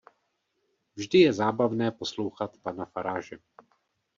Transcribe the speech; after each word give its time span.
Vždy 0.97 1.19
je 1.29 1.33
zábavné 1.33 1.91
poslouchat 1.91 2.57
pana 2.57 2.85
Farage. 2.89 3.37